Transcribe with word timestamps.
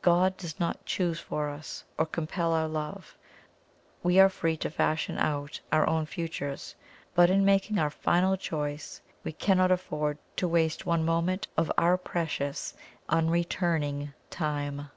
God 0.00 0.38
does 0.38 0.58
not 0.58 0.86
choose 0.86 1.20
for 1.20 1.50
us, 1.50 1.84
or 1.98 2.06
compel 2.06 2.54
our 2.54 2.66
love 2.68 3.18
we 4.02 4.18
are 4.18 4.30
free 4.30 4.56
to 4.56 4.70
fashion 4.70 5.18
out 5.18 5.60
our 5.70 5.86
own 5.86 6.06
futures; 6.06 6.74
but 7.14 7.28
in 7.28 7.44
making 7.44 7.78
our 7.78 7.90
final 7.90 8.34
choice 8.38 9.02
we 9.24 9.32
cannot 9.32 9.70
afford 9.70 10.16
to 10.36 10.48
waste 10.48 10.86
one 10.86 11.04
moment 11.04 11.48
of 11.58 11.70
our 11.76 11.98
precious, 11.98 12.72
unreturning 13.10 14.14
time. 14.30 14.88